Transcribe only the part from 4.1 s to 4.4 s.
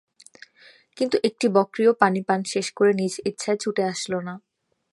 না।